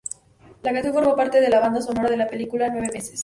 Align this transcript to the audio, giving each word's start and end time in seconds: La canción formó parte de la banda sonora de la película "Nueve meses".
La 0.63 0.71
canción 0.73 0.95
formó 0.95 1.15
parte 1.15 1.39
de 1.39 1.47
la 1.49 1.59
banda 1.59 1.79
sonora 1.79 2.09
de 2.09 2.17
la 2.17 2.27
película 2.27 2.71
"Nueve 2.71 2.89
meses". 2.91 3.19